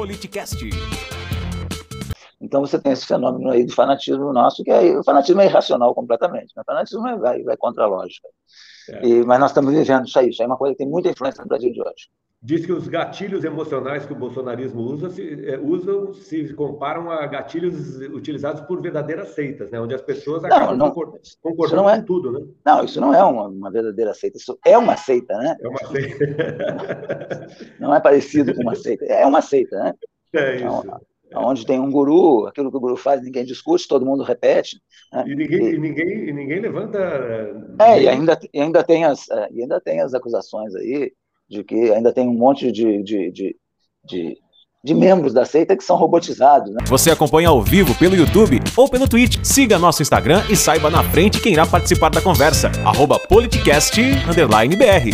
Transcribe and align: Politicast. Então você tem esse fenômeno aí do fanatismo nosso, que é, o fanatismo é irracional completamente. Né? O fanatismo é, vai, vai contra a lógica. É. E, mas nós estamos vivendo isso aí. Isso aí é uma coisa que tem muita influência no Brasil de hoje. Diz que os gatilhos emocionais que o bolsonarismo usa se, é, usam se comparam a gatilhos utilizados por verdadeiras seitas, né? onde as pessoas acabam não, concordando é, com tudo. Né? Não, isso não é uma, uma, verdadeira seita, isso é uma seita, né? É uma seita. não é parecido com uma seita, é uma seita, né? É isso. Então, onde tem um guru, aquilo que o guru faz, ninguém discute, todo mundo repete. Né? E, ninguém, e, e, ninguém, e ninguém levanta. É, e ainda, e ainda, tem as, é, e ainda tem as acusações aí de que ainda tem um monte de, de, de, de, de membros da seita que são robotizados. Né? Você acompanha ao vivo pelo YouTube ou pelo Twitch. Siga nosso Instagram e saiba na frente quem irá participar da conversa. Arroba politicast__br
Politicast. 0.00 0.56
Então 2.40 2.62
você 2.62 2.78
tem 2.78 2.92
esse 2.92 3.04
fenômeno 3.04 3.50
aí 3.50 3.66
do 3.66 3.74
fanatismo 3.74 4.32
nosso, 4.32 4.64
que 4.64 4.70
é, 4.70 4.98
o 4.98 5.04
fanatismo 5.04 5.42
é 5.42 5.44
irracional 5.44 5.94
completamente. 5.94 6.54
Né? 6.56 6.62
O 6.62 6.64
fanatismo 6.64 7.06
é, 7.06 7.18
vai, 7.18 7.42
vai 7.42 7.54
contra 7.58 7.84
a 7.84 7.86
lógica. 7.86 8.26
É. 8.88 9.06
E, 9.06 9.22
mas 9.26 9.38
nós 9.38 9.50
estamos 9.50 9.74
vivendo 9.74 10.06
isso 10.06 10.18
aí. 10.18 10.30
Isso 10.30 10.40
aí 10.40 10.44
é 10.44 10.46
uma 10.46 10.56
coisa 10.56 10.72
que 10.72 10.78
tem 10.78 10.88
muita 10.88 11.10
influência 11.10 11.42
no 11.42 11.48
Brasil 11.48 11.70
de 11.70 11.82
hoje. 11.82 12.08
Diz 12.42 12.64
que 12.64 12.72
os 12.72 12.88
gatilhos 12.88 13.44
emocionais 13.44 14.06
que 14.06 14.14
o 14.14 14.16
bolsonarismo 14.16 14.80
usa 14.80 15.10
se, 15.10 15.46
é, 15.46 15.58
usam 15.58 16.14
se 16.14 16.54
comparam 16.54 17.10
a 17.10 17.26
gatilhos 17.26 17.98
utilizados 17.98 18.62
por 18.62 18.80
verdadeiras 18.80 19.34
seitas, 19.34 19.70
né? 19.70 19.78
onde 19.78 19.94
as 19.94 20.00
pessoas 20.00 20.42
acabam 20.42 20.78
não, 20.78 20.90
concordando 21.42 21.90
é, 21.90 21.98
com 21.98 22.04
tudo. 22.06 22.32
Né? 22.32 22.46
Não, 22.64 22.82
isso 22.82 22.98
não 22.98 23.12
é 23.12 23.22
uma, 23.22 23.48
uma, 23.48 23.70
verdadeira 23.70 24.14
seita, 24.14 24.38
isso 24.38 24.58
é 24.64 24.78
uma 24.78 24.96
seita, 24.96 25.36
né? 25.36 25.54
É 25.60 25.68
uma 25.68 25.86
seita. 25.88 26.26
não 27.90 27.96
é 27.96 28.00
parecido 28.00 28.54
com 28.54 28.62
uma 28.62 28.74
seita, 28.74 29.04
é 29.04 29.26
uma 29.26 29.42
seita, 29.42 29.76
né? 29.78 29.94
É 30.32 30.58
isso. 30.58 30.84
Então, 31.26 31.44
onde 31.44 31.66
tem 31.66 31.80
um 31.80 31.90
guru, 31.90 32.46
aquilo 32.46 32.70
que 32.70 32.76
o 32.76 32.80
guru 32.80 32.96
faz, 32.96 33.20
ninguém 33.20 33.44
discute, 33.44 33.88
todo 33.88 34.06
mundo 34.06 34.22
repete. 34.22 34.80
Né? 35.12 35.24
E, 35.26 35.34
ninguém, 35.34 35.60
e, 35.60 35.74
e, 35.74 35.78
ninguém, 35.78 36.28
e 36.28 36.32
ninguém 36.32 36.60
levanta. 36.60 36.98
É, 37.80 38.02
e 38.02 38.08
ainda, 38.08 38.38
e 38.54 38.60
ainda, 38.60 38.84
tem 38.84 39.04
as, 39.04 39.28
é, 39.28 39.48
e 39.50 39.62
ainda 39.62 39.80
tem 39.80 40.00
as 40.00 40.14
acusações 40.14 40.72
aí 40.76 41.12
de 41.48 41.64
que 41.64 41.92
ainda 41.92 42.12
tem 42.12 42.28
um 42.28 42.34
monte 42.34 42.70
de, 42.70 43.02
de, 43.02 43.32
de, 43.32 43.56
de, 44.04 44.38
de 44.84 44.94
membros 44.94 45.32
da 45.32 45.44
seita 45.44 45.76
que 45.76 45.82
são 45.82 45.96
robotizados. 45.96 46.70
Né? 46.72 46.78
Você 46.86 47.10
acompanha 47.10 47.48
ao 47.48 47.60
vivo 47.60 47.92
pelo 47.96 48.14
YouTube 48.14 48.60
ou 48.76 48.88
pelo 48.88 49.08
Twitch. 49.08 49.38
Siga 49.42 49.80
nosso 49.80 50.02
Instagram 50.02 50.44
e 50.48 50.54
saiba 50.54 50.90
na 50.90 51.02
frente 51.02 51.40
quem 51.40 51.54
irá 51.54 51.66
participar 51.66 52.10
da 52.10 52.22
conversa. 52.22 52.70
Arroba 52.84 53.18
politicast__br 53.18 55.04